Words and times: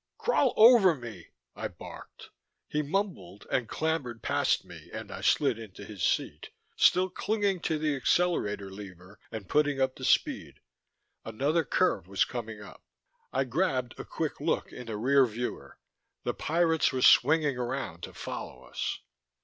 "Crawl 0.17 0.55
over 0.57 0.95
me!" 0.95 1.27
I 1.55 1.67
barked. 1.67 2.31
He 2.67 2.81
mumbled 2.81 3.45
and 3.51 3.69
clambered 3.69 4.23
past 4.23 4.65
me 4.65 4.89
and 4.91 5.11
I 5.11 5.21
slid 5.21 5.59
into 5.59 5.85
his 5.85 6.01
seat, 6.01 6.49
still 6.75 7.07
clinging 7.07 7.59
to 7.59 7.77
the 7.77 7.95
accelerator 7.95 8.71
lever 8.71 9.19
and 9.31 9.47
putting 9.47 9.79
up 9.79 9.95
the 9.97 10.03
speed. 10.03 10.59
Another 11.23 11.63
curve 11.63 12.07
was 12.07 12.25
coming 12.25 12.59
up. 12.63 12.81
I 13.31 13.43
grabbed 13.43 13.93
a 13.99 14.03
quick 14.03 14.39
look 14.41 14.73
in 14.73 14.87
the 14.87 14.97
rear 14.97 15.27
viewer: 15.27 15.77
the 16.23 16.33
pirates 16.33 16.91
were 16.91 17.03
swinging 17.03 17.59
around 17.59 18.01
to 18.01 18.13
follow 18.15 18.63
us. 18.63 19.01